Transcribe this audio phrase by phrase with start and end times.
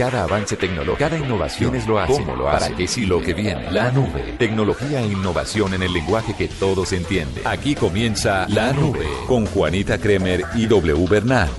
[0.00, 3.20] Cada avance tecnológico, cada innovación es lo hace, cómo lo hace, para qué sí lo
[3.20, 3.70] que viene.
[3.70, 7.46] La nube, tecnología e innovación en el lenguaje que todos entienden.
[7.46, 11.50] Aquí comienza La Nube con Juanita Kremer y W Bernal.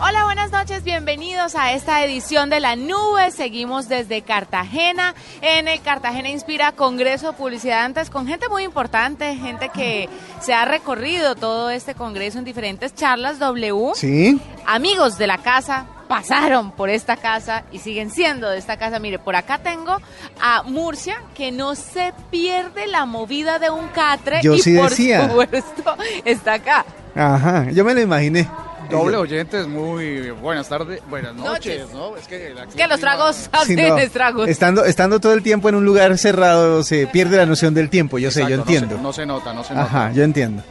[0.00, 3.30] Hola, buenas noches, bienvenidos a esta edición de La Nube.
[3.30, 9.36] Seguimos desde Cartagena, en el Cartagena Inspira Congreso de Publicidad antes con gente muy importante,
[9.36, 10.08] gente que
[10.40, 13.92] se ha recorrido todo este congreso en diferentes charlas W.
[13.94, 14.40] Sí.
[14.66, 18.98] Amigos de la casa, pasaron por esta casa y siguen siendo de esta casa.
[18.98, 19.98] Mire, por acá tengo
[20.40, 24.40] a Murcia, que no se pierde la movida de un catre.
[24.42, 25.28] Yo y sí por decía.
[25.28, 26.84] supuesto está acá.
[27.14, 28.48] Ajá, yo me lo imaginé.
[28.90, 31.92] Doble oyentes, muy buenas tardes, buenas noches, Noches.
[31.94, 32.16] ¿no?
[32.16, 34.48] Es que, la Es que los tragos Sí, hacen no, estragos.
[34.48, 38.18] Estando, estando todo el tiempo en un lugar cerrado se pierde la noción del tiempo,
[38.18, 39.02] yo sé, yo Exacto, no se- entiendo.
[39.02, 39.84] No se, nota, no se nota.
[39.86, 40.62] Ajá, yo entiendo.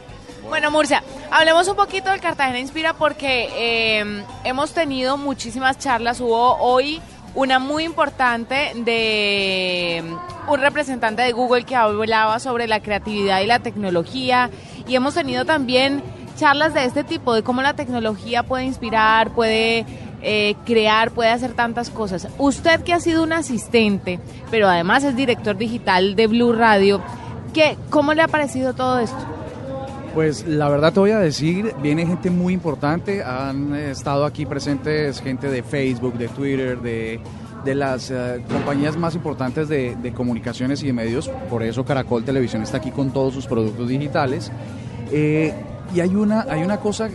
[0.48, 6.20] Bueno, Murcia, hablemos un poquito del Cartagena Inspira porque eh, hemos tenido muchísimas charlas.
[6.20, 7.02] Hubo hoy
[7.34, 13.46] una muy importante de mm, un representante de Google que hablaba sobre la creatividad y
[13.46, 14.48] la tecnología.
[14.88, 16.02] Y hemos tenido también
[16.36, 19.84] charlas de este tipo, de cómo la tecnología puede inspirar, puede
[20.22, 22.26] eh, crear, puede hacer tantas cosas.
[22.38, 24.18] Usted que ha sido un asistente,
[24.50, 27.02] pero además es director digital de Blue Radio,
[27.52, 29.37] ¿qué, ¿cómo le ha parecido todo esto?
[30.18, 35.20] Pues la verdad te voy a decir, viene gente muy importante, han estado aquí presentes
[35.20, 37.20] gente de Facebook, de Twitter, de,
[37.64, 42.24] de las eh, compañías más importantes de, de comunicaciones y de medios, por eso Caracol
[42.24, 44.50] Televisión está aquí con todos sus productos digitales.
[45.12, 45.54] Eh,
[45.94, 47.08] y hay una, hay una cosa,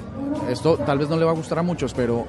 [0.49, 2.25] esto tal vez no le va a gustar a muchos, pero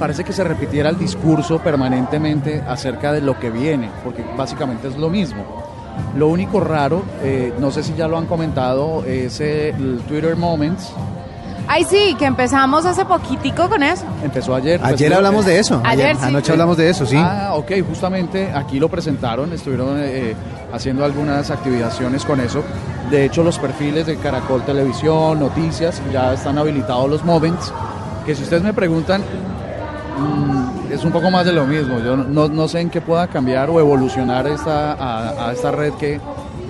[0.00, 4.96] parece que se repitiera el discurso permanentemente acerca de lo que viene, porque básicamente es
[4.96, 5.65] lo mismo.
[6.16, 10.92] Lo único raro, eh, no sé si ya lo han comentado, es el Twitter Moments.
[11.68, 14.04] Ay, sí, que empezamos hace poquitico con eso.
[14.22, 14.78] Empezó ayer.
[14.80, 15.82] pues, Ayer hablamos de eso.
[15.84, 16.22] Ayer sí.
[16.24, 17.16] Anoche hablamos de eso, sí.
[17.18, 20.34] Ah, ok, justamente aquí lo presentaron, estuvieron eh,
[20.72, 22.62] haciendo algunas activaciones con eso.
[23.10, 27.72] De hecho, los perfiles de Caracol Televisión, Noticias, ya están habilitados los Moments,
[28.24, 29.22] que si ustedes me preguntan,
[30.18, 30.55] mm,
[30.90, 32.00] es un poco más de lo mismo.
[32.00, 35.92] Yo no, no sé en qué pueda cambiar o evolucionar esta, a, a esta red
[35.94, 36.20] que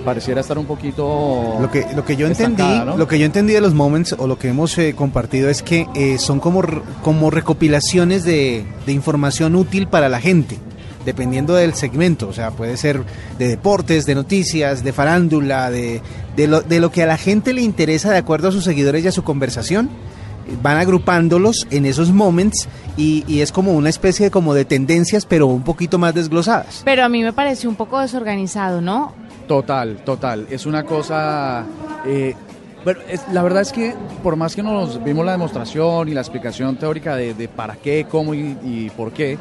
[0.03, 1.57] pareciera estar un poquito...
[1.59, 2.63] Lo que, lo que yo entendí,
[2.95, 5.85] lo que yo entendí de los moments o lo que hemos eh, compartido es que
[5.95, 6.63] eh, son como,
[7.03, 10.59] como recopilaciones de, de información útil para la gente,
[11.05, 12.29] dependiendo del segmento.
[12.29, 13.03] O sea, puede ser
[13.37, 16.01] de deportes, de noticias, de farándula, de,
[16.37, 19.03] de, lo, de lo que a la gente le interesa de acuerdo a sus seguidores
[19.03, 19.89] y a su conversación.
[20.61, 25.25] Van agrupándolos en esos moments y, y es como una especie de, como de tendencias,
[25.25, 26.81] pero un poquito más desglosadas.
[26.85, 29.13] Pero a mí me pareció un poco desorganizado, ¿no?
[29.47, 30.47] Total, total.
[30.49, 31.65] Es una cosa...
[32.05, 32.35] eh,
[32.83, 33.93] bueno, es- la verdad es que
[34.23, 38.05] por más que nos vimos la demostración y la explicación teórica de, de para qué,
[38.09, 39.37] cómo y, y por qué,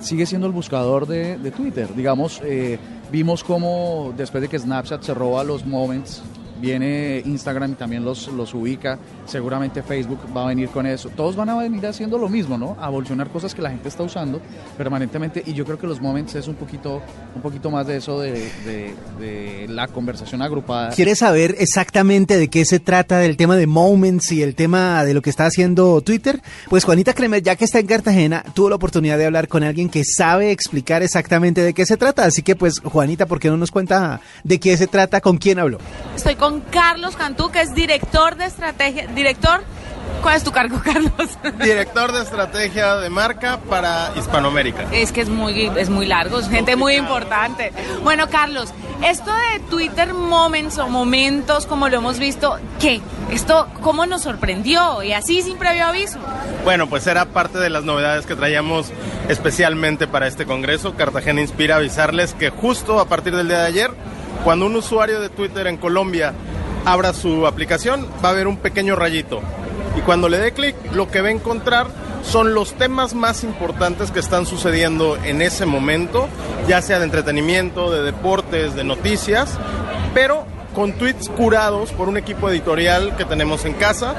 [0.00, 1.88] sigue siendo el buscador de, de Twitter.
[1.94, 2.78] Digamos, eh,
[3.10, 6.22] vimos cómo después de que Snapchat se roba los moments,
[6.62, 11.10] viene Instagram y también los, los ubica, seguramente Facebook va a venir con eso.
[11.10, 12.76] Todos van a venir haciendo lo mismo, ¿no?
[12.80, 14.40] A evolucionar cosas que la gente está usando
[14.78, 17.02] permanentemente y yo creo que los moments es un poquito,
[17.34, 18.32] un poquito más de eso de,
[18.64, 20.90] de- de la conversación agrupada.
[20.90, 25.14] ¿Quieres saber exactamente de qué se trata del tema de Moments y el tema de
[25.14, 26.40] lo que está haciendo Twitter?
[26.70, 29.88] Pues Juanita Kremer, ya que está en Cartagena, tuvo la oportunidad de hablar con alguien
[29.88, 32.24] que sabe explicar exactamente de qué se trata.
[32.24, 35.20] Así que pues Juanita, ¿por qué no nos cuenta de qué se trata?
[35.20, 35.78] ¿Con quién habló?
[36.14, 39.06] Estoy con Carlos Cantú, que es director de estrategia.
[39.08, 39.62] Director,
[40.22, 41.38] ¿cuál es tu cargo, Carlos?
[41.62, 44.86] Director de estrategia de marca para Hispanoamérica.
[44.92, 47.72] Es que es muy, es muy largo, es gente muy importante.
[48.02, 48.72] Bueno, Carlos,
[49.04, 53.00] esto de Twitter Moments o momentos, como lo hemos visto, ¿qué?
[53.30, 55.02] ¿Esto cómo nos sorprendió?
[55.02, 56.18] Y así sin previo aviso.
[56.64, 58.92] Bueno, pues era parte de las novedades que traíamos
[59.28, 60.94] especialmente para este congreso.
[60.94, 63.90] Cartagena inspira a avisarles que justo a partir del día de ayer,
[64.44, 66.32] cuando un usuario de Twitter en Colombia
[66.84, 69.40] abra su aplicación, va a haber un pequeño rayito.
[69.96, 71.86] Y cuando le dé clic, lo que va a encontrar
[72.22, 76.28] son los temas más importantes que están sucediendo en ese momento,
[76.68, 79.58] ya sea de entretenimiento, de deportes, de noticias,
[80.14, 84.14] pero con tweets curados por un equipo editorial que tenemos en casa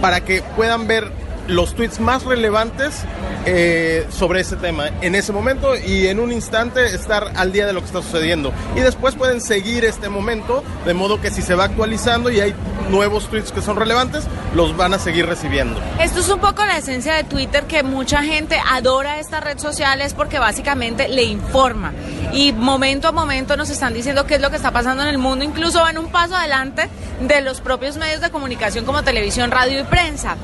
[0.00, 1.10] para que puedan ver
[1.48, 3.04] los tweets más relevantes
[3.46, 7.72] eh, sobre ese tema en ese momento y en un instante estar al día de
[7.72, 8.52] lo que está sucediendo.
[8.76, 12.54] Y después pueden seguir este momento, de modo que si se va actualizando y hay
[12.90, 15.80] nuevos tweets que son relevantes, los van a seguir recibiendo.
[16.00, 20.00] Esto es un poco la esencia de Twitter, que mucha gente adora esta red social
[20.00, 21.92] es porque básicamente le informa.
[22.32, 25.18] Y momento a momento nos están diciendo qué es lo que está pasando en el
[25.18, 26.88] mundo, incluso van un paso adelante
[27.20, 30.36] de los propios medios de comunicación como televisión, radio y prensa.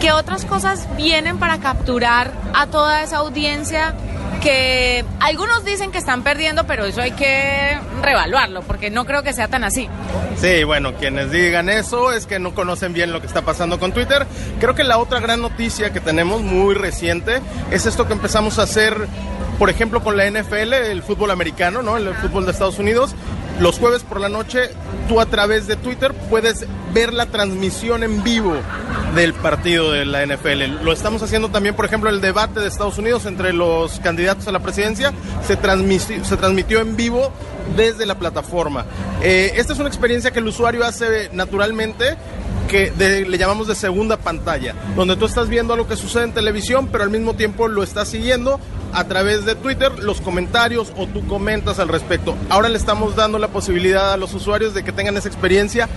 [0.00, 3.94] ¿Qué otras cosas vienen para capturar a toda esa audiencia
[4.40, 9.32] que algunos dicen que están perdiendo, pero eso hay que revaluarlo, porque no creo que
[9.32, 9.88] sea tan así.
[10.36, 13.92] Sí, bueno, quienes digan eso es que no conocen bien lo que está pasando con
[13.92, 14.26] Twitter.
[14.58, 17.40] Creo que la otra gran noticia que tenemos muy reciente
[17.70, 18.96] es esto que empezamos a hacer,
[19.58, 21.96] por ejemplo, con la NFL, el fútbol americano, ¿no?
[21.96, 23.14] El fútbol de Estados Unidos.
[23.60, 24.70] Los jueves por la noche,
[25.06, 28.54] tú a través de Twitter puedes ver la transmisión en vivo
[29.14, 30.82] del partido de la NFL.
[30.82, 34.52] Lo estamos haciendo también, por ejemplo, el debate de Estados Unidos entre los candidatos a
[34.52, 35.12] la presidencia
[35.46, 37.32] se transmitió, se transmitió en vivo
[37.76, 38.86] desde la plataforma.
[39.22, 42.16] Eh, esta es una experiencia que el usuario hace naturalmente
[42.70, 46.32] que de- le llamamos de segunda pantalla, donde tú estás viendo algo que sucede en
[46.32, 48.60] televisión, pero al mismo tiempo lo estás siguiendo
[48.92, 52.36] a través de Twitter, los comentarios o tú comentas al respecto.
[52.48, 55.88] Ahora le estamos dando la posibilidad a los usuarios de que tengan esa experiencia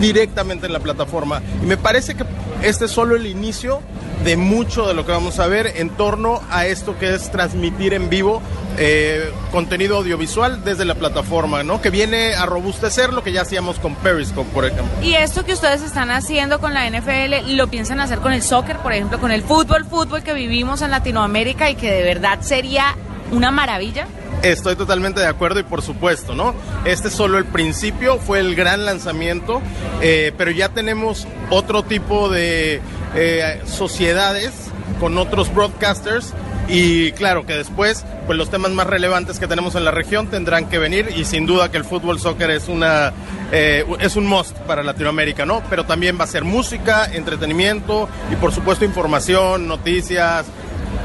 [0.00, 1.42] directamente en la plataforma.
[1.62, 2.24] Y me parece que
[2.62, 3.80] este es solo el inicio
[4.24, 7.94] de mucho de lo que vamos a ver en torno a esto que es transmitir
[7.94, 8.42] en vivo
[8.78, 11.80] eh, contenido audiovisual desde la plataforma, ¿no?
[11.80, 14.92] Que viene a robustecer lo que ya hacíamos con Periscope, por ejemplo.
[15.02, 18.78] Y esto que ustedes están haciendo con la NFL, ¿lo piensan hacer con el soccer,
[18.78, 22.96] por ejemplo, con el fútbol, fútbol que vivimos en Latinoamérica y que de verdad sería
[23.32, 24.06] una maravilla?
[24.42, 26.54] Estoy totalmente de acuerdo y por supuesto, ¿no?
[26.84, 29.60] Este es solo el principio, fue el gran lanzamiento,
[30.00, 32.80] eh, pero ya tenemos otro tipo de
[33.14, 34.52] eh, sociedades
[34.98, 36.32] con otros broadcasters
[36.68, 40.68] y claro que después, pues los temas más relevantes que tenemos en la región tendrán
[40.68, 43.12] que venir y sin duda que el fútbol soccer es una
[43.52, 45.62] eh, es un must para Latinoamérica, ¿no?
[45.68, 50.46] Pero también va a ser música, entretenimiento y por supuesto información, noticias,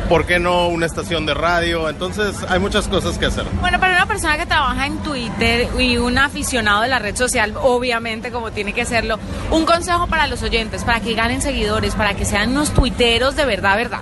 [0.10, 1.90] ¿por qué no una estación de radio?
[1.90, 3.46] Entonces hay muchas cosas que hacer.
[3.62, 7.54] Bueno, para una persona que trabaja en Twitter y un aficionado de la red social,
[7.62, 9.18] obviamente como tiene que serlo,
[9.52, 13.46] un consejo para los oyentes, para que ganen seguidores, para que sean unos tuiteros de
[13.46, 14.00] verdad, verdad.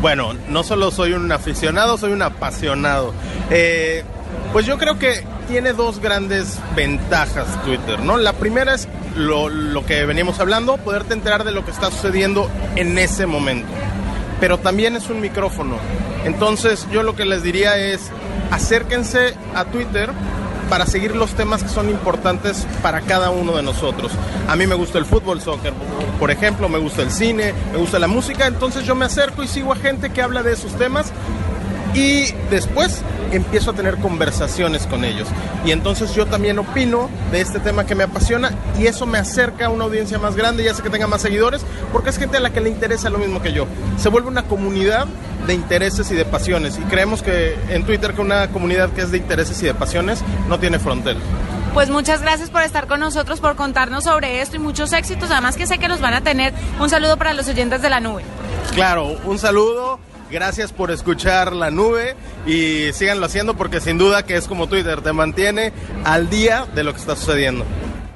[0.00, 3.14] Bueno, no solo soy un aficionado, soy un apasionado.
[3.50, 4.04] Eh,
[4.52, 8.16] pues yo creo que tiene dos grandes ventajas Twitter, ¿no?
[8.16, 12.50] La primera es lo, lo que veníamos hablando, poderte enterar de lo que está sucediendo
[12.74, 13.68] en ese momento.
[14.40, 15.76] Pero también es un micrófono.
[16.24, 18.10] Entonces yo lo que les diría es
[18.50, 20.10] acérquense a Twitter
[20.68, 24.12] para seguir los temas que son importantes para cada uno de nosotros.
[24.48, 25.72] A mí me gusta el fútbol, soccer,
[26.18, 29.48] por ejemplo, me gusta el cine, me gusta la música, entonces yo me acerco y
[29.48, 31.12] sigo a gente que habla de esos temas
[31.96, 33.00] y después
[33.32, 35.26] empiezo a tener conversaciones con ellos.
[35.64, 39.66] Y entonces yo también opino de este tema que me apasiona y eso me acerca
[39.66, 42.40] a una audiencia más grande y hace que tenga más seguidores porque es gente a
[42.40, 43.66] la que le interesa lo mismo que yo.
[43.96, 45.06] Se vuelve una comunidad
[45.46, 49.10] de intereses y de pasiones y creemos que en Twitter que una comunidad que es
[49.10, 51.18] de intereses y de pasiones no tiene frontera.
[51.72, 55.30] Pues muchas gracias por estar con nosotros, por contarnos sobre esto y muchos éxitos.
[55.30, 56.54] Además que sé que los van a tener.
[56.80, 58.22] Un saludo para los oyentes de la nube.
[58.74, 59.98] Claro, un saludo.
[60.30, 65.00] Gracias por escuchar la nube y síganlo haciendo porque sin duda que es como Twitter,
[65.00, 65.72] te mantiene
[66.04, 67.64] al día de lo que está sucediendo.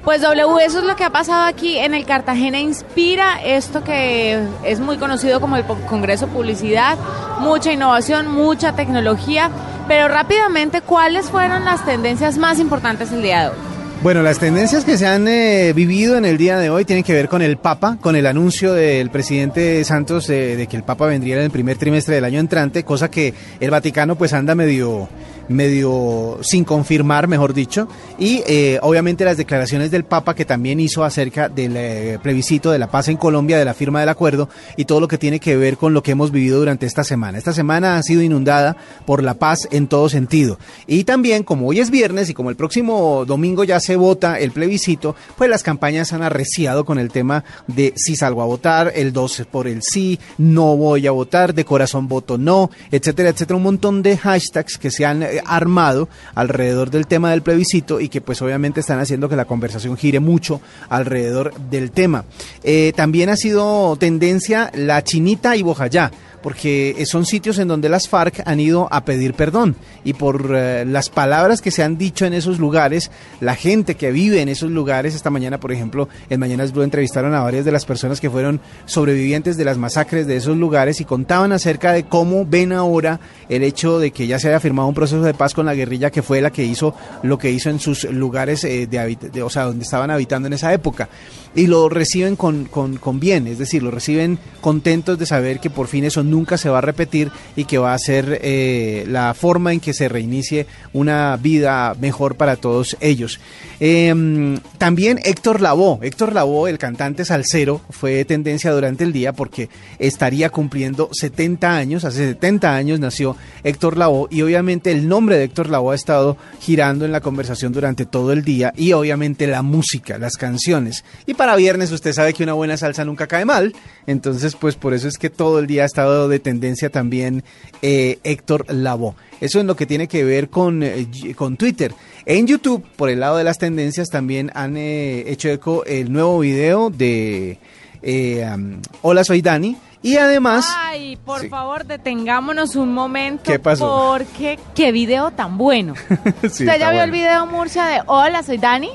[0.03, 4.43] Pues W, eso es lo que ha pasado aquí en el Cartagena Inspira, esto que
[4.63, 6.97] es muy conocido como el Congreso Publicidad,
[7.39, 9.51] mucha innovación, mucha tecnología,
[9.87, 13.70] pero rápidamente, ¿cuáles fueron las tendencias más importantes el día de hoy?
[14.03, 17.13] Bueno, las tendencias que se han eh, vivido en el día de hoy tienen que
[17.13, 21.35] ver con el Papa, con el anuncio del presidente Santos de que el Papa vendría
[21.35, 25.07] en el primer trimestre del año entrante, cosa que el Vaticano pues anda medio
[25.47, 31.03] medio sin confirmar, mejor dicho, y eh, obviamente las declaraciones del Papa que también hizo
[31.03, 34.85] acerca del eh, plebiscito de la paz en Colombia, de la firma del acuerdo y
[34.85, 37.37] todo lo que tiene que ver con lo que hemos vivido durante esta semana.
[37.37, 40.59] Esta semana ha sido inundada por la paz en todo sentido.
[40.87, 44.51] Y también, como hoy es viernes y como el próximo domingo ya se vota el
[44.51, 49.13] plebiscito, pues las campañas han arreciado con el tema de si salgo a votar, el
[49.13, 53.63] 12 por el sí, no voy a votar, de corazón voto no, etcétera, etcétera, un
[53.63, 58.21] montón de hashtags que se han eh, armado alrededor del tema del plebiscito y que
[58.21, 62.25] pues obviamente están haciendo que la conversación gire mucho alrededor del tema.
[62.63, 66.11] Eh, también ha sido tendencia la chinita y bojayá.
[66.41, 70.85] Porque son sitios en donde las FARC han ido a pedir perdón y por eh,
[70.85, 74.71] las palabras que se han dicho en esos lugares, la gente que vive en esos
[74.71, 78.29] lugares, esta mañana, por ejemplo, en Mañanas Blue entrevistaron a varias de las personas que
[78.29, 83.19] fueron sobrevivientes de las masacres de esos lugares y contaban acerca de cómo ven ahora
[83.49, 86.09] el hecho de que ya se haya firmado un proceso de paz con la guerrilla
[86.11, 86.93] que fue la que hizo
[87.23, 90.53] lo que hizo en sus lugares eh, de, de- o sea, donde estaban habitando en
[90.53, 91.09] esa época.
[91.53, 95.69] Y lo reciben con, con, con bien, es decir, lo reciben contentos de saber que
[95.69, 99.33] por fin eso nunca se va a repetir y que va a ser eh, la
[99.33, 103.39] forma en que se reinicie una vida mejor para todos ellos.
[103.79, 109.69] Eh, también Héctor Lavoe, Héctor Lavoe, el cantante salsero, fue tendencia durante el día porque
[109.99, 115.43] estaría cumpliendo 70 años, hace 70 años nació Héctor Lavoe y obviamente el nombre de
[115.43, 119.61] Héctor Lavoe ha estado girando en la conversación durante todo el día y obviamente la
[119.61, 121.03] música, las canciones.
[121.25, 123.73] Y para viernes usted sabe que una buena salsa nunca cae mal,
[124.07, 127.43] entonces pues por eso es que todo el día ha estado de tendencia también
[127.81, 129.13] eh, Héctor Lavoe.
[129.39, 131.93] Eso es lo que tiene que ver con, eh, con Twitter.
[132.25, 136.39] En YouTube, por el lado de las tendencias, también han eh, hecho eco el nuevo
[136.39, 137.57] video de
[138.03, 139.75] eh, um, Hola, soy Dani.
[140.03, 140.65] Y además...
[140.75, 141.49] Ay, por Sí.
[141.49, 143.43] favor, detengámonos un momento.
[143.43, 144.15] ¿Qué pasó?
[144.17, 145.93] Porque qué video tan bueno.
[146.41, 148.89] Sí, ¿Usted ya vio el video, Murcia, de Hola, soy Dani?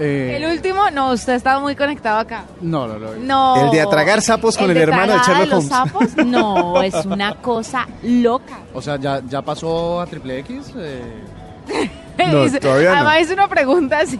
[0.00, 2.44] Eh, El último, no, usted estaba muy conectado acá.
[2.62, 3.12] no, no, no.
[3.16, 3.64] No.
[3.64, 5.68] El de atragar sapos con el de hermano de Sherlock los Holmes.
[5.68, 8.60] sapos, no, es una cosa loca.
[8.72, 10.72] O sea, ¿ya, ya pasó a Triple X?
[10.76, 11.90] Eh,
[12.32, 12.96] No, Dice- todavía no.
[12.96, 14.18] Además hizo una pregunta así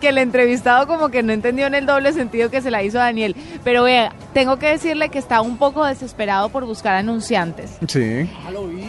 [0.00, 2.98] que el entrevistado como que no entendió en el doble sentido que se la hizo
[2.98, 3.34] Daniel.
[3.64, 7.78] Pero vea, tengo que decirle que está un poco desesperado por buscar anunciantes.
[7.88, 8.28] Sí.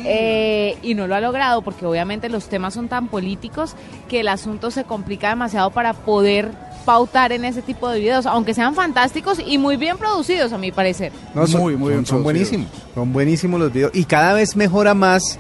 [0.06, 3.76] Eh, y no lo ha logrado porque obviamente los temas son tan políticos
[4.10, 6.52] que el asunto se complica demasiado para poder
[6.86, 10.72] pautar en ese tipo de videos, aunque sean fantásticos y muy bien producidos a mi
[10.72, 11.12] parecer.
[11.34, 12.52] No, son, Muy, muy bien son, son producidos.
[12.62, 12.94] buenísimos.
[12.94, 13.92] Son buenísimos los videos.
[13.96, 15.40] Y cada vez mejora más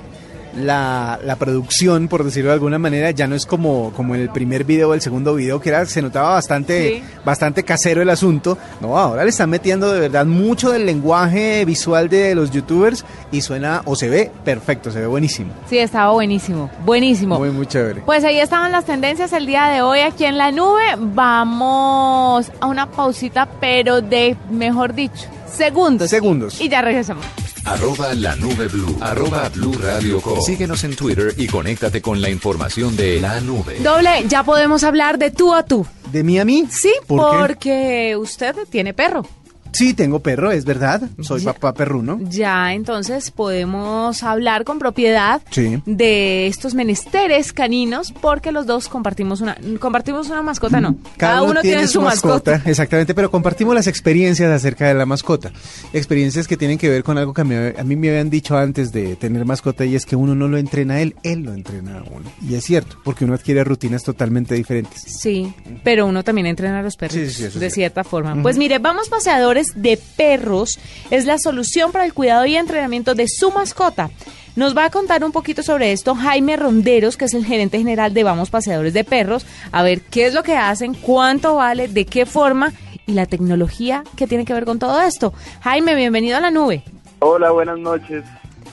[0.56, 3.12] la, la producción, por decirlo de alguna manera.
[3.12, 5.86] Ya no es como, como en el primer video o el segundo video, que era,
[5.86, 7.04] se notaba bastante, Sí.
[7.24, 8.58] bastante casero el asunto.
[8.82, 13.42] No, ahora le están metiendo de verdad mucho del lenguaje visual de los youtubers y
[13.42, 15.52] suena o se ve perfecto, se ve buenísimo.
[15.70, 17.38] Sí, estaba buenísimo, buenísimo.
[17.38, 18.02] Muy, muy chévere.
[18.06, 20.82] Pues ahí estaban las tendencias el día de hoy aquí en la nube.
[20.98, 26.10] Vamos a una pausita, pero de, mejor dicho, segundos.
[26.10, 26.60] Segundos.
[26.62, 27.26] Y ya regresamos.
[27.66, 28.96] Arroba la nube blue.
[29.02, 30.40] Arroba blue radio com.
[30.42, 33.80] Síguenos en Twitter y conéctate con la información de la nube.
[33.80, 35.86] Doble, ya podemos hablar de tú a tú.
[36.12, 36.66] ¿De mí a mí?
[36.70, 37.38] Sí, ¿Por qué?
[37.40, 39.26] porque usted tiene perro.
[39.75, 41.01] Sí, tengo perro, es verdad.
[41.22, 41.53] Soy Ya.
[41.53, 42.20] papá perruno.
[42.22, 45.82] Ya entonces podemos hablar con propiedad Sí.
[45.86, 50.96] de estos menesteres caninos porque los dos compartimos una compartimos una mascota, no.
[51.17, 52.62] Cada, uno, tiene, su mascota.
[52.65, 55.51] Exactamente, pero compartimos las experiencias acerca de la mascota.
[55.94, 58.58] Experiencias que tienen que ver con algo que a mí, a mí me habían dicho
[58.58, 61.53] antes de tener mascota y es que uno no lo entrena a él, él lo
[61.53, 62.29] entrena a uno.
[62.48, 65.01] Y es cierto, porque uno adquiere rutinas totalmente diferentes.
[65.01, 65.53] Sí,
[65.84, 67.70] pero uno también entrena a los perros Sí, sí, de cierto.
[67.75, 68.41] cierta forma.
[68.41, 70.80] Pues mire, Vamos Paseadores de Perros
[71.10, 74.10] es la solución para el cuidado y entrenamiento de su mascota.
[74.56, 78.14] Nos va a contar un poquito sobre esto Jaime Ronderos, que es el gerente general
[78.14, 82.06] de Vamos Paseadores de Perros, a ver qué es lo que hacen, cuánto vale, de
[82.06, 82.72] qué forma
[83.06, 85.34] y la tecnología que tiene que ver con todo esto.
[85.62, 86.84] Jaime, bienvenido a la nube.
[87.20, 88.24] Hola, buenas noches.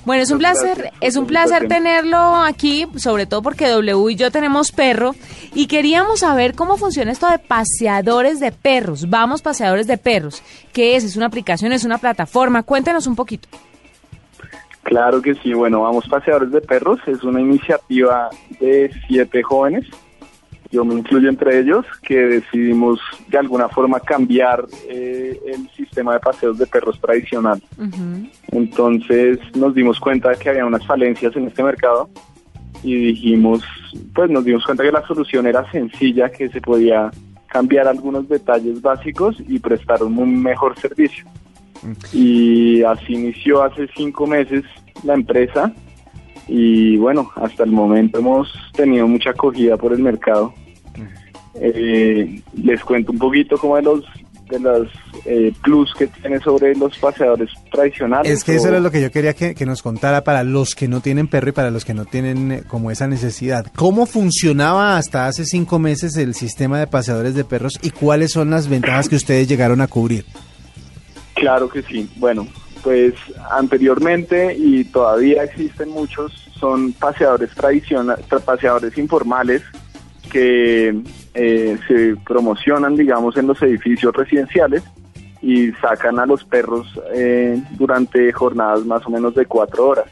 [0.05, 4.17] Bueno, es un placer, es un la placer tenerlo aquí, sobre todo porque W y
[4.17, 5.15] yo tenemos perro
[5.55, 9.09] y queríamos saber cómo funciona esto de paseadores de perros.
[9.09, 10.43] Vamos, paseadores de perros.
[10.73, 11.05] ¿Qué es?
[11.05, 11.73] ¿Es una aplicación?
[11.73, 12.65] ¿Es una plataforma?
[12.65, 13.49] Cuéntenos un poquito.
[14.83, 15.55] Claro que sí.
[15.55, 18.29] Bueno, Vamos Paseadores de Perros es una iniciativa
[18.61, 19.87] de siete jóvenes.
[20.73, 22.99] Yo me incluyo entre ellos, que decidimos
[23.29, 27.63] de alguna forma cambiar eh, el sistema de paseos de perros tradicional.
[28.51, 32.09] Entonces nos dimos cuenta de que había unas falencias en este mercado
[32.83, 33.63] y dijimos,
[34.15, 37.11] pues nos dimos cuenta que la solución era sencilla, que se podía
[37.49, 41.27] cambiar algunos detalles básicos y prestar un mejor servicio.
[42.15, 44.65] Y así inició hace cinco meses
[45.05, 45.71] la empresa
[46.49, 50.53] y bueno, hasta el momento hemos tenido mucha acogida por el mercado.
[51.55, 54.05] Eh, les cuento un poquito como de los
[54.53, 54.89] de los
[55.25, 58.31] eh, plus que tiene sobre los paseadores tradicionales.
[58.31, 60.89] Es que eso era lo que yo quería que, que nos contara para los que
[60.89, 63.67] no tienen perro y para los que no tienen eh, como esa necesidad.
[63.75, 68.51] ¿Cómo funcionaba hasta hace cinco meses el sistema de paseadores de perros y cuáles son
[68.51, 70.27] las ventajas que ustedes llegaron a cubrir?
[71.35, 72.09] Claro que sí.
[72.17, 72.47] Bueno,
[72.83, 73.15] pues
[73.51, 79.63] anteriormente y todavía existen muchos, son paseadores tradicionales, paseadores informales
[80.31, 81.03] que
[81.35, 84.83] eh, se promocionan, digamos, en los edificios residenciales
[85.41, 90.07] y sacan a los perros eh, durante jornadas más o menos de cuatro horas.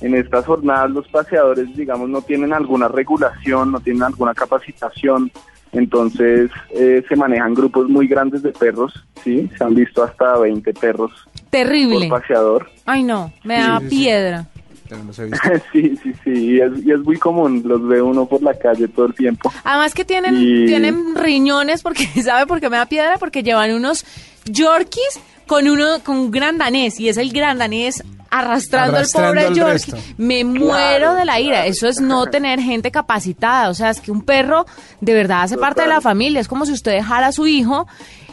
[0.00, 5.30] En estas jornadas los paseadores, digamos, no tienen alguna regulación, no tienen alguna capacitación,
[5.72, 8.92] entonces eh, se manejan grupos muy grandes de perros,
[9.24, 9.48] ¿sí?
[9.56, 11.12] Se han visto hasta 20 perros
[11.50, 12.08] Terrible.
[12.08, 12.70] por paseador.
[12.84, 13.96] Ay, no, me da sí, sí.
[13.96, 14.46] piedra.
[14.92, 15.48] También los he visto.
[15.72, 18.88] sí, sí, sí, y es, y es muy común, los ve uno por la calle
[18.88, 19.52] todo el tiempo.
[19.64, 23.16] Además que tienen, Y- tienen riñones, porque ¿sabe por qué me da piedra?
[23.18, 24.04] Porque llevan unos
[24.44, 29.46] Yorkies con uno con un gran danés, y es el gran danés arrastrando, Arrastrando al
[29.48, 29.92] pobre Yorkie.
[30.16, 31.66] Me muero de la ira.
[31.66, 33.68] Eso es no tener gente capacitada.
[33.68, 34.64] O sea, es que un perro
[35.02, 36.40] de verdad hace parte de la familia.
[36.40, 37.86] Es como si usted dejara a su hijo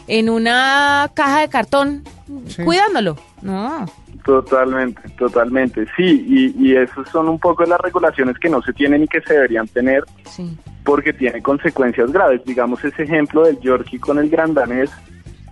[0.08, 2.02] en una caja de cartón
[2.48, 2.62] Sí.
[2.64, 3.16] cuidándolo.
[3.42, 3.84] No.
[4.30, 6.24] Totalmente, totalmente, sí,
[6.56, 9.34] y, y esas son un poco las regulaciones que no se tienen y que se
[9.34, 10.56] deberían tener Sí.
[10.84, 12.42] porque tiene consecuencias graves.
[12.44, 14.88] Digamos, ese ejemplo del Yorkie con el gran danés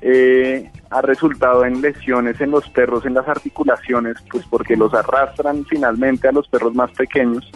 [0.01, 5.65] eh, ha resultado en lesiones en los perros, en las articulaciones, pues porque los arrastran
[5.65, 7.51] finalmente a los perros más pequeños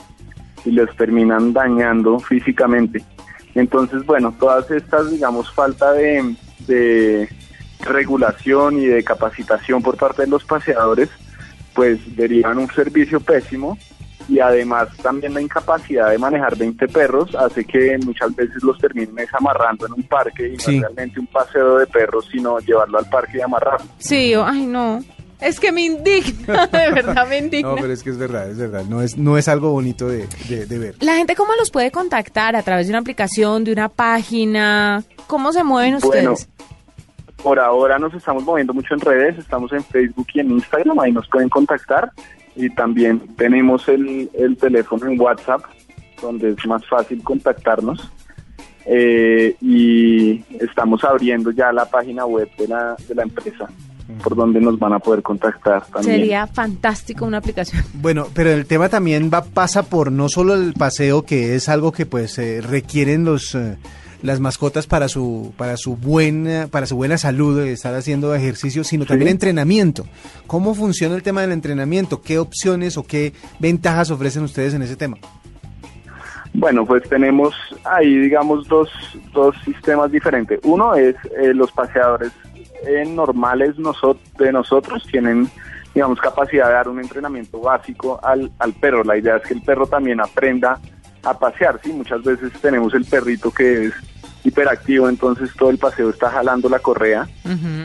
[0.65, 3.01] y los terminan dañando físicamente.
[3.55, 6.35] Entonces, bueno, todas estas, digamos, falta de,
[6.67, 7.29] de
[7.83, 11.09] regulación y de capacitación por parte de los paseadores,
[11.75, 13.79] pues derivan un servicio pésimo
[14.29, 19.15] y además también la incapacidad de manejar 20 perros hace que muchas veces los terminen
[19.17, 20.81] desamarrando en un parque y no Sí.
[20.81, 23.87] realmente un paseo de perros, sino llevarlo al parque y amarrarlo.
[23.99, 25.03] Sí, ay, no.
[25.41, 27.71] Es que me indigna, de verdad me indigna.
[27.71, 28.85] No, pero es que es verdad, es verdad.
[28.89, 30.95] No es, no es algo bonito de, de- de ver.
[31.01, 32.55] La gente, ¿cómo los puede contactar?
[32.55, 35.03] ¿A través de una aplicación, de una página?
[35.27, 36.49] ¿Cómo se mueven Bueno, ustedes?
[37.43, 41.13] Por ahora nos estamos moviendo mucho en redes, estamos en Facebook y en Instagram, ahí
[41.13, 42.11] nos pueden contactar
[42.55, 45.63] y también tenemos el, el teléfono en WhatsApp,
[46.21, 48.11] donde es más fácil contactarnos.
[48.85, 53.69] Eh, y estamos abriendo ya la página web de la, de la empresa,
[54.25, 56.17] por donde nos van a poder contactar también.
[56.17, 57.85] Sería fantástico una aplicación.
[57.95, 61.93] Bueno, pero el tema también va pasa por no solo el paseo, que es algo
[61.93, 63.77] que pues eh, requieren los eh,
[64.23, 68.85] las mascotas para su para su buena para su buena salud, eh, estar haciendo ejercicio,
[68.85, 70.07] sino también entrenamiento.
[70.47, 72.23] ¿Cómo funciona el tema del entrenamiento?
[72.23, 75.17] ¿Qué opciones o qué ventajas ofrecen ustedes en ese tema?
[76.55, 77.55] Bueno, pues tenemos
[77.85, 78.89] ahí, digamos, dos,
[79.33, 80.61] dos sistemas diferentes.
[80.65, 82.31] Uno es eh, los paseadores
[82.87, 85.49] eh, normales noso- de nosotros tienen,
[85.95, 89.03] digamos, capacidad de dar un entrenamiento básico al, al perro.
[89.03, 90.79] La idea es que el perro también aprenda
[91.23, 91.91] a pasear, ¿sí?
[91.91, 93.95] Muchas veces tenemos el perrito que es
[94.45, 97.29] hiperactivo, entonces todo el paseo está jalando la correa.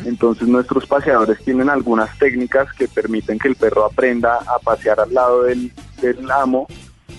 [0.06, 5.13] Entonces nuestros paseadores tienen algunas técnicas que permiten que el perro aprenda a pasear al
[5.13, 6.67] lado del, del amo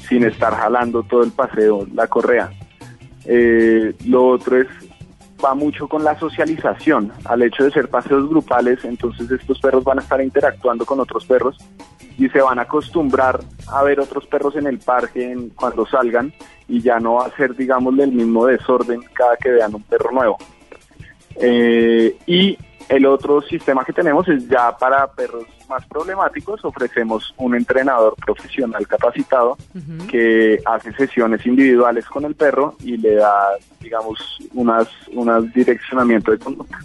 [0.09, 2.51] sin estar jalando todo el paseo la correa.
[3.25, 4.67] Eh, lo otro es
[5.45, 9.99] va mucho con la socialización, al hecho de ser paseos grupales, entonces estos perros van
[9.99, 11.57] a estar interactuando con otros perros
[12.19, 16.33] y se van a acostumbrar a ver otros perros en el parque en- cuando salgan
[16.69, 20.11] y ya no va a ser, digamos, del mismo desorden cada que vean un perro
[20.13, 20.37] nuevo.
[21.37, 27.55] Eh, y el otro sistema que tenemos es ya para perros más problemáticos, ofrecemos un
[27.55, 29.57] entrenador profesional capacitado
[30.11, 33.51] que hace sesiones individuales con el perro y le da,
[33.81, 36.79] digamos, unas, unas direccionamiento de conducta.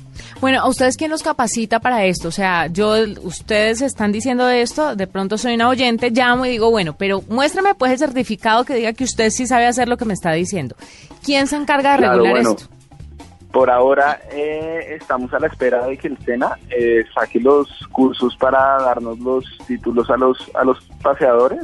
[0.43, 2.27] Bueno, ¿a ustedes quién los capacita para esto?
[2.27, 6.69] O sea, yo, ustedes están diciendo esto, de pronto soy una oyente, llamo y digo,
[6.69, 10.03] bueno, pero muéstrame pues el certificado que diga que usted sí sabe hacer lo que
[10.03, 10.75] me está diciendo.
[11.23, 12.65] ¿Quién se encarga de Claro, regular bueno, esto?
[13.53, 18.35] Por ahora eh, estamos a la espera de que el SENA eh, saque los cursos
[18.35, 21.63] para darnos los títulos a los a los paseadores,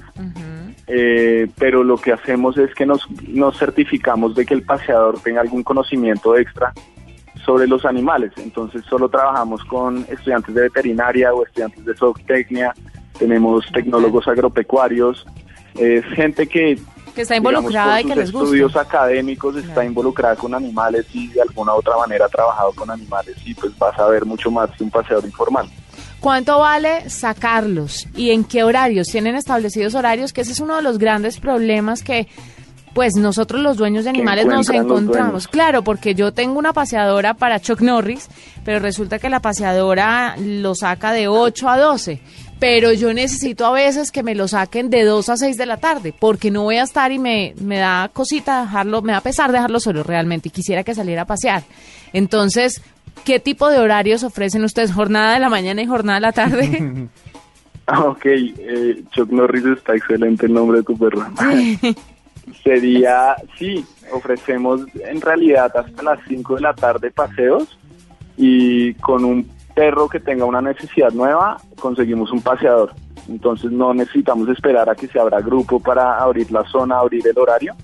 [0.91, 5.41] Eh, pero lo que hacemos es que nos, nos certificamos de que el paseador tenga
[5.41, 6.73] algún conocimiento extra
[7.45, 8.31] sobre los animales.
[8.37, 12.73] Entonces solo trabajamos con estudiantes de veterinaria o estudiantes de zootecnia,
[13.17, 15.25] tenemos tecnólogos agropecuarios,
[15.75, 16.79] es gente que
[17.13, 18.45] Que está digamos, involucrada por y que sus les gusta.
[18.45, 23.35] estudios académicos está involucrada con animales y de alguna otra manera ha trabajado con animales
[23.45, 25.69] y pues vas a ver mucho más que un paseador informal.
[26.19, 29.07] ¿Cuánto vale sacarlos y en qué horarios?
[29.07, 30.33] ¿Tienen establecidos horarios?
[30.33, 32.27] Que ese es uno de los grandes problemas que
[32.99, 35.47] pues nosotros los dueños de animales nos encontramos.
[35.47, 38.27] Claro, porque yo tengo una paseadora para Chuck Norris,
[38.65, 42.19] pero resulta que la paseadora lo saca de 8 a 12.
[42.59, 45.77] Pero yo necesito a veces que me lo saquen de 2 a 6 de la
[45.77, 49.53] tarde, porque no voy a estar y me, me da cosita dejarlo, me da pesar
[49.53, 51.63] dejarlo solo realmente y quisiera que saliera a pasear.
[52.11, 52.81] Entonces,
[53.23, 54.91] ¿qué tipo de horarios ofrecen ustedes?
[54.91, 57.07] ¿Jornada de la mañana y jornada de la tarde?
[57.91, 61.25] Ah, Ok, eh, Chuck Norris está excelente el nombre de tu perro.
[62.63, 67.77] Sería, sí, ofrecemos en realidad hasta las 5 de la tarde paseos
[68.37, 72.93] y con un perro que tenga una necesidad nueva, conseguimos un paseador.
[73.27, 77.37] Entonces no necesitamos esperar a que se abra grupo para abrir la zona, abrir el
[77.37, 77.75] horario,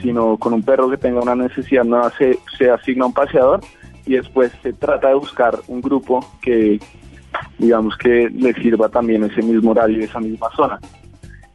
[0.00, 3.60] sino con un perro que tenga una necesidad nueva se, se asigna un paseador
[4.04, 6.78] y después se trata de buscar un grupo que
[7.58, 10.78] digamos que le sirva también ese mismo horario y esa misma zona.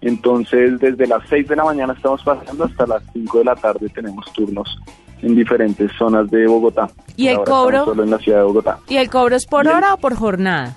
[0.02, 3.90] Entonces, desde las 6 de la mañana estamos paseando hasta las 5 de la tarde
[3.90, 4.78] tenemos turnos
[5.22, 6.90] en diferentes zonas de Bogotá.
[7.16, 7.86] ¿Y el Ahora cobro?
[7.86, 8.80] Solo en la ciudad de Bogotá.
[8.88, 9.76] ¿Y el cobro es por Bien.
[9.76, 10.76] hora o por jornada?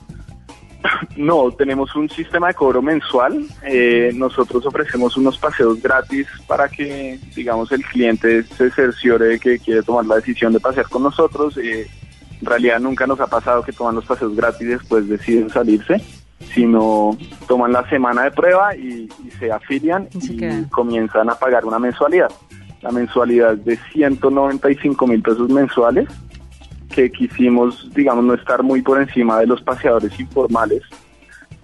[1.17, 3.45] No, tenemos un sistema de cobro mensual.
[3.65, 9.59] Eh, nosotros ofrecemos unos paseos gratis para que, digamos, el cliente se cerciore de que
[9.59, 11.59] quiere tomar la decisión de pasear con nosotros.
[11.59, 11.87] Eh,
[12.41, 16.03] en realidad nunca nos ha pasado que toman los paseos gratis y después deciden salirse,
[16.55, 21.79] sino toman la semana de prueba y, y se afilian Y comienzan a pagar una
[21.79, 22.31] mensualidad.
[22.83, 26.09] La mensualidad es de 195 mil pesos mensuales
[26.91, 30.83] que quisimos, digamos, no estar muy por encima de los paseadores informales,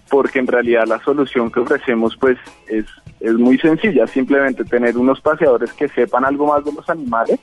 [0.08, 2.86] porque en realidad la solución que ofrecemos pues es,
[3.20, 7.40] es muy sencilla, simplemente tener unos paseadores que sepan algo más de los animales.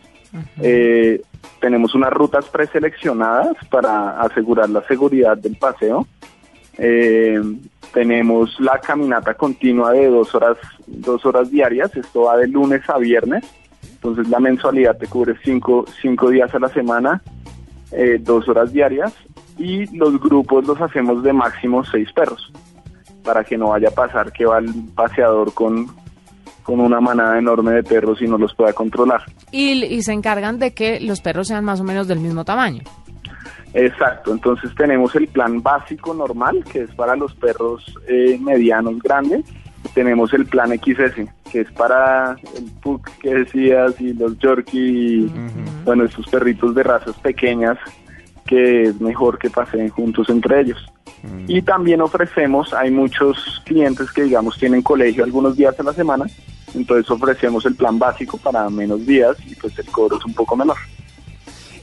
[0.62, 1.22] Eh,
[1.60, 6.08] tenemos unas rutas preseleccionadas para asegurar la seguridad del paseo.
[6.78, 7.42] Eh,
[7.94, 10.58] tenemos la caminata continua de dos horas,
[10.88, 13.44] dos horas diarias, esto va de lunes a viernes,
[13.84, 17.22] entonces la mensualidad te cubre cinco, cinco días a la semana,
[17.92, 19.14] eh, dos horas diarias,
[19.58, 22.52] y los grupos los hacemos de máximo seis perros,
[23.24, 25.86] para que no vaya a pasar que va el paseador con,
[26.64, 29.22] con una manada enorme de perros y no los pueda controlar.
[29.52, 32.82] Y, y se encargan de que los perros sean más o menos del mismo tamaño.
[33.74, 39.46] Exacto, entonces tenemos el plan básico normal, que es para los perros eh, medianos grandes.
[39.94, 45.32] Tenemos el plan XS, que es para el Pug que decías y los Yorkie, y,
[45.84, 47.78] bueno, estos perritos de razas pequeñas,
[48.46, 50.86] que es mejor que paseen juntos entre ellos.
[51.48, 56.26] Y también ofrecemos, hay muchos clientes que digamos tienen colegio algunos días a la semana,
[56.74, 60.56] entonces ofrecemos el plan básico para menos días y pues el cobro es un poco
[60.56, 60.78] menor.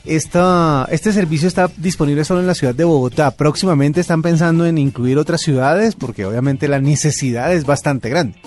[0.05, 3.33] Esta, este servicio está disponible solo en la ciudad de Bogotá.
[3.33, 8.39] Próximamente están pensando en incluir otras ciudades porque obviamente la necesidad es bastante grande.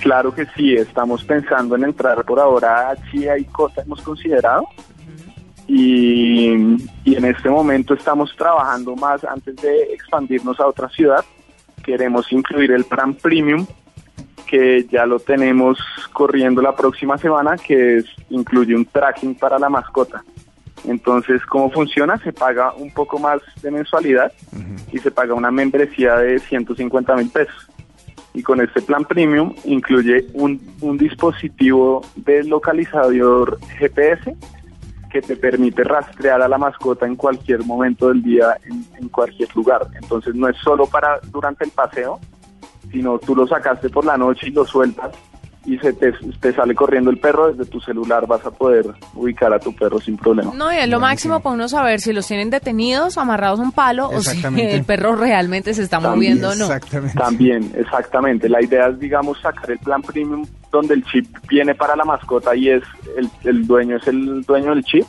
[0.00, 4.66] Claro que sí, estamos pensando en entrar por ahora a Chía y Cota, hemos considerado.
[5.66, 6.50] Y,
[7.04, 11.24] y en este momento estamos trabajando más antes de expandirnos a otra ciudad.
[11.82, 13.66] Queremos incluir el plan premium,
[14.46, 15.78] que ya lo tenemos
[16.12, 20.24] corriendo la próxima semana, que es, incluye un tracking para la mascota.
[20.86, 22.18] Entonces, ¿cómo funciona?
[22.18, 24.32] Se paga un poco más de mensualidad
[24.92, 27.68] y se paga una membresía de 150 mil pesos
[28.34, 34.36] y con este plan premium incluye un, un dispositivo de localizador GPS
[35.10, 39.48] que te permite rastrear a la mascota en cualquier momento del día, en, en cualquier
[39.54, 39.86] lugar.
[40.02, 42.18] Entonces no es solo para durante el paseo,
[42.90, 45.12] sino tú lo sacaste por la noche y lo sueltas
[45.66, 49.52] y se te, te sale corriendo el perro, desde tu celular vas a poder ubicar
[49.52, 50.52] a tu perro sin problema.
[50.54, 53.72] No, y es lo máximo para uno saber si los tienen detenidos, amarrados a un
[53.72, 56.64] palo, o si el perro realmente se está También, moviendo o no.
[56.66, 57.18] Exactamente.
[57.18, 58.48] También, exactamente.
[58.48, 62.54] La idea es, digamos, sacar el plan premium donde el chip viene para la mascota
[62.54, 62.82] y es
[63.16, 65.04] el, el dueño es el dueño del chip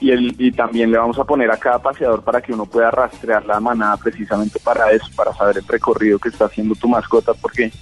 [0.00, 2.90] y el y también le vamos a poner a cada paseador para que uno pueda
[2.90, 7.32] rastrear la manada precisamente para eso, para saber el recorrido que está haciendo tu mascota,
[7.34, 7.72] porque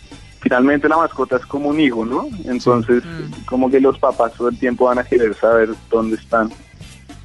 [0.41, 2.29] finalmente la mascota es como un hijo, ¿no?
[2.45, 3.03] Entonces,
[3.47, 6.51] como que los papás todo el tiempo van a querer saber dónde están,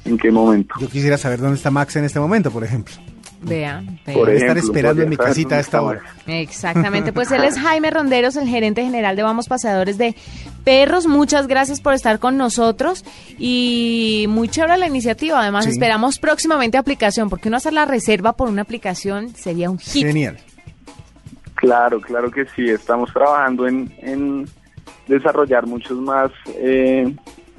[0.04, 0.74] en qué momento.
[0.80, 2.94] Yo quisiera saber dónde está Max en este momento, por ejemplo.
[3.40, 4.16] Vea, vea.
[4.16, 6.02] Por estar esperando en mi casita a esta hora.
[6.26, 10.16] Exactamente, pues él es Jaime Ronderos, el gerente general de Vamos Paseadores de
[10.64, 11.06] Perros.
[11.06, 13.04] Muchas gracias por estar con nosotros
[13.38, 15.40] y muy chévere la iniciativa.
[15.40, 15.70] Además, Sí.
[15.70, 20.06] esperamos próximamente aplicación, porque uno hacer la reserva por una aplicación sería un hit.
[20.06, 20.36] Genial.
[21.54, 22.68] Claro, claro que sí.
[22.68, 24.48] Estamos trabajando en, en
[25.06, 27.14] desarrollar muchos más eh,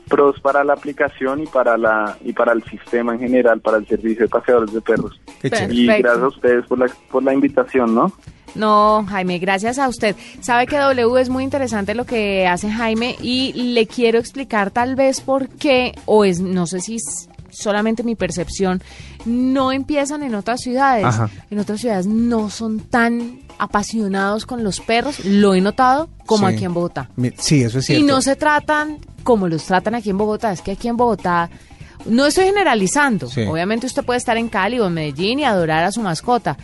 [0.08, 3.88] pros para la aplicación y para la y para el sistema en general, para el
[3.88, 5.20] servicio de paseadores de perros.
[5.44, 8.12] Y gracias a ustedes por la, por la invitación, ¿no?
[8.56, 10.16] No, Jaime, gracias a usted.
[10.42, 14.96] Sabe que W es muy interesante lo que hace Jaime y le quiero explicar tal
[14.96, 18.82] vez por qué, o es, no sé si es solamente mi percepción,
[19.26, 21.06] no empiezan en otras ciudades.
[21.06, 21.30] Ajá.
[21.52, 26.56] En otras ciudades no son tan apasionados con los perros, lo he notado, como Sí.
[26.56, 27.10] aquí en Bogotá.
[27.38, 28.04] Sí, eso es cierto.
[28.04, 30.52] Y no se tratan como los tratan aquí en Bogotá.
[30.52, 31.50] Es que aquí en Bogotá,
[32.06, 33.30] no estoy generalizando.
[33.30, 33.42] Sí.
[33.42, 36.58] Obviamente usted puede estar en Cali o en Medellín y adorar a su mascota.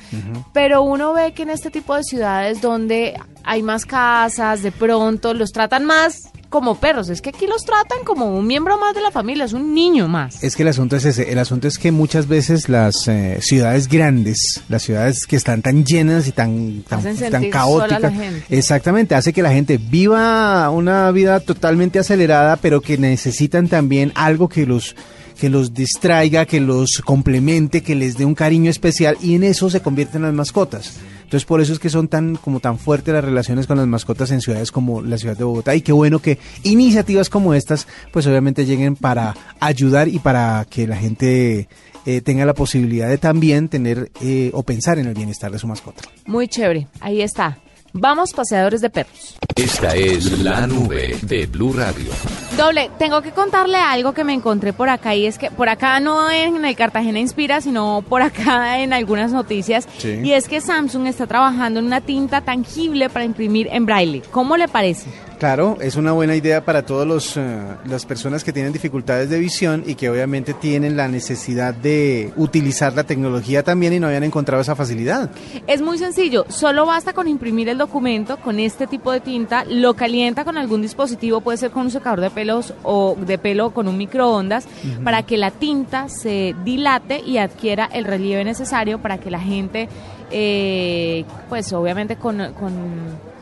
[0.54, 5.34] Pero uno ve que en este tipo de ciudades donde hay más casas, de pronto
[5.34, 9.02] los tratan más como perros, es que aquí los tratan como un miembro más de
[9.02, 10.42] la familia, es un niño más.
[10.42, 13.90] Es que el asunto es ese, el asunto es que muchas veces las eh, ciudades
[13.90, 18.46] grandes, las ciudades que están tan llenas y tan, tan, sola la caóticas, gente.
[18.50, 24.48] exactamente, hace que la gente viva una vida totalmente acelerada, pero que necesitan también algo
[24.48, 24.96] que los
[25.40, 29.70] que los distraiga, que los complemente, que les dé un cariño especial y en eso
[29.70, 30.98] se convierten las mascotas.
[31.24, 34.32] Entonces por eso es que son tan como tan fuertes las relaciones con las mascotas
[34.32, 38.28] en ciudades como la ciudad de Bogotá y qué bueno que iniciativas como estas pues
[38.28, 41.68] obviamente lleguen para ayudar y para que la gente
[42.06, 45.68] eh, tenga la posibilidad de también tener eh, o pensar en el bienestar de su
[45.68, 46.04] mascota.
[46.28, 47.58] Muy chévere, ahí está.
[47.94, 49.38] Vamos, paseadores de perros.
[49.56, 52.12] Esta es la nube de Blue Radio.
[52.58, 56.00] Doble, tengo que contarle algo que me encontré por acá y es que por acá
[56.00, 59.90] no en el Cartagena Inspira, sino por acá en algunas noticias.
[59.98, 60.22] Sí.
[60.24, 64.22] Y es que Samsung está trabajando en una tinta tangible para imprimir en braille.
[64.32, 65.10] ¿Cómo le parece?
[65.40, 67.38] Claro, es una buena idea para todas
[67.86, 72.94] las personas que tienen dificultades de visión y que obviamente tienen la necesidad de utilizar
[72.94, 75.30] la tecnología también y no habían encontrado esa facilidad.
[75.68, 79.94] Es muy sencillo, solo basta con imprimir el documento con este tipo de tinta, lo
[79.96, 83.88] calienta con algún dispositivo, puede ser con un secador de pelos o de pelo con
[83.88, 84.68] un microondas,
[85.04, 89.90] para que la tinta se dilate y adquiera el relieve necesario para que la gente,
[90.30, 92.74] eh, pues obviamente con, con,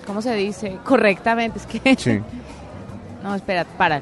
[0.08, 0.78] ¿cómo se dice?
[0.84, 2.22] Correctamente, es que...
[3.24, 4.02] No, espera, para.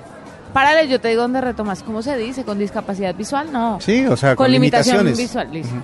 [0.51, 1.83] Párale, yo te digo dónde retomas.
[1.83, 2.43] ¿Cómo se dice?
[2.43, 3.53] ¿Con discapacidad visual?
[3.53, 3.79] No.
[3.79, 5.17] Sí, o sea, con, con limitación limitaciones.
[5.19, 5.53] visual.
[5.53, 5.75] Listo.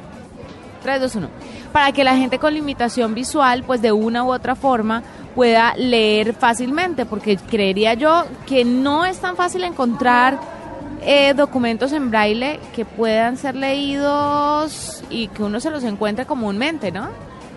[0.81, 1.29] 3, 2, 1.
[1.71, 5.03] Para que la gente con limitación visual, pues de una u otra forma,
[5.37, 10.39] pueda leer fácilmente, porque creería yo que no es tan fácil encontrar
[11.03, 16.91] eh, documentos en braille que puedan ser leídos y que uno se los encuentre comúnmente,
[16.91, 17.09] ¿no?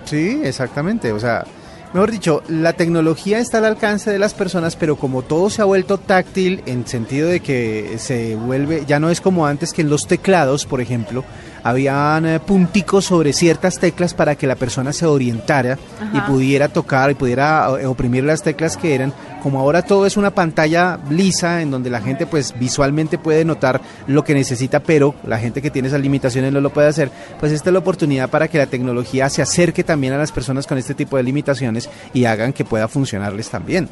[0.04, 1.10] Sí, exactamente.
[1.12, 1.46] O sea,
[1.92, 5.64] mejor dicho, la tecnología está al alcance de las personas, pero como todo se ha
[5.64, 9.90] vuelto táctil en sentido de que se vuelve, ya no es como antes que en
[9.90, 11.24] los teclados, por ejemplo,
[11.62, 15.79] habían eh, punticos sobre ciertas teclas para que la persona se orientara
[16.12, 19.12] y pudiera tocar y pudiera eh, oprimir las teclas que eran.
[19.42, 23.81] Como ahora todo es una pantalla lisa en donde la gente pues visualmente puede notar
[24.07, 27.53] lo que necesita, pero la gente que tiene esas limitaciones no lo puede hacer, pues
[27.53, 30.79] esta es la oportunidad para que la tecnología se acerque también a las personas con
[30.79, 31.79] este tipo de limitaciones
[32.12, 33.88] y hagan que pueda funcionarles también.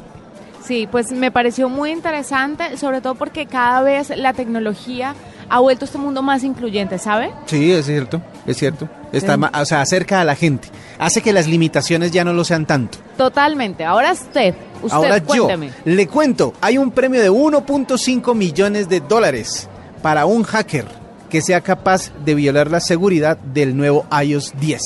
[0.63, 5.15] Sí, pues me pareció muy interesante, sobre todo porque cada vez la tecnología
[5.49, 7.31] ha vuelto este mundo más incluyente, ¿sabe?
[7.47, 8.87] Sí, es cierto, es cierto.
[9.11, 9.41] Está, Sí.
[9.61, 10.67] o sea, acerca a la gente.
[10.99, 12.99] Hace que las limitaciones ya no lo sean tanto.
[13.17, 13.83] Totalmente.
[13.83, 15.67] Ahora usted, usted Ahora cuénteme.
[15.69, 19.67] yo le cuento, hay un premio de 1.5 millones de dólares
[20.03, 20.85] para un hacker
[21.31, 24.81] que sea capaz de violar la seguridad del nuevo iOS 10,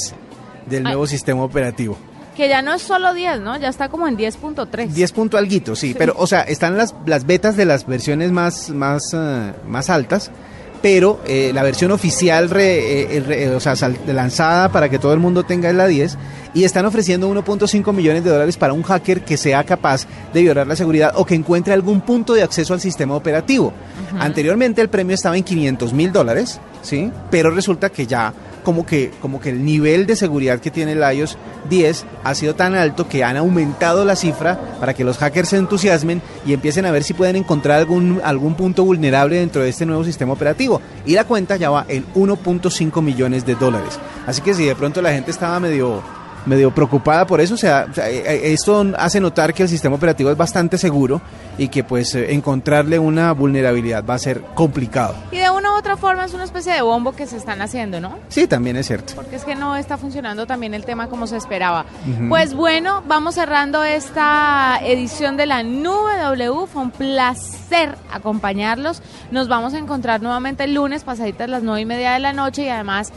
[0.67, 0.93] del Ay.
[0.93, 1.97] nuevo sistema operativo.
[2.35, 3.57] Que ya no es solo 10, ¿no?
[3.59, 4.87] Ya está como en 10.3.
[4.87, 8.69] 10 punto alguito, sí, pero o sea, están las, las betas de las versiones más,
[8.71, 10.31] más, eh, más altas,
[10.81, 15.13] pero eh, la versión oficial, re- eh, re- o sea, sal- lanzada para que todo
[15.13, 16.17] el mundo tenga es la 10,
[16.55, 20.65] y están ofreciendo 1.5 millones de dólares para un hacker que sea capaz de violar
[20.67, 23.73] la seguridad o que encuentre algún punto de acceso al sistema operativo.
[24.19, 27.11] Anteriormente el premio estaba en 500 mil dólares, ¿sí?
[27.31, 28.33] Pero resulta que ya
[28.63, 31.37] como que, como que el nivel de seguridad que tiene el iOS
[31.69, 35.57] 10 ha sido tan alto que han aumentado la cifra para que los hackers se
[35.57, 39.85] entusiasmen y empiecen a ver si pueden encontrar algún, algún punto vulnerable dentro de este
[39.85, 40.81] nuevo sistema operativo.
[41.05, 43.99] Y la cuenta ya va en 1.5 millones de dólares.
[44.25, 46.01] Así que si de pronto la gente estaba medio
[46.45, 50.31] medio preocupada por eso, o sea, eh, eh, esto hace notar que el sistema operativo
[50.31, 51.21] es bastante seguro
[51.57, 55.15] y que pues eh, encontrarle una vulnerabilidad va a ser complicado.
[55.31, 57.99] Y de una u otra forma es una especie de bombo que se están haciendo,
[57.99, 58.17] ¿no?
[58.29, 59.13] Sí, también es cierto.
[59.15, 61.85] Porque es que no está funcionando también el tema como se esperaba.
[62.29, 66.67] Pues bueno, vamos cerrando esta edición de la Nube W.
[66.67, 69.01] Fue un placer acompañarlos.
[69.31, 72.63] Nos vamos a encontrar nuevamente el lunes, pasaditas las nueve y media de la noche
[72.63, 73.11] y además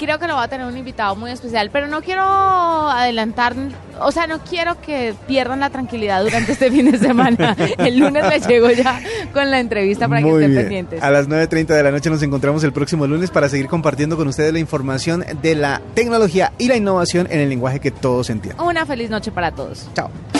[0.00, 3.54] creo que lo va a tener un invitado muy especial, pero no quiero adelantar,
[4.00, 7.54] o sea, no quiero que pierdan la tranquilidad durante este fin de semana.
[7.78, 8.98] El lunes les llego ya
[9.34, 10.62] con la entrevista para que Muy estén bien.
[10.62, 11.02] pendientes.
[11.02, 14.26] A las 9.30 de la noche nos encontramos el próximo lunes para seguir compartiendo con
[14.26, 18.64] ustedes la información de la tecnología y la innovación en el lenguaje que todos entienden.
[18.64, 19.86] Una feliz noche para todos.
[19.94, 20.39] Chao.